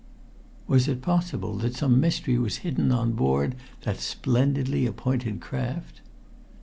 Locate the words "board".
3.11-3.53